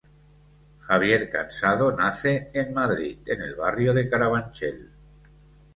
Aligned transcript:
Javier 0.79 1.29
Cansado 1.29 1.91
nace 1.95 2.49
en 2.55 2.73
Madrid, 2.73 3.19
en 3.27 3.43
el 3.43 3.53
barrio 3.53 3.93
de 3.93 4.09
Carabanchel. 4.09 4.89